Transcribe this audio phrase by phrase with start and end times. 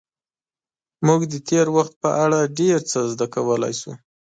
[1.07, 3.91] موږ د تېر وخت په اړه ډېر څه زده کولی شو.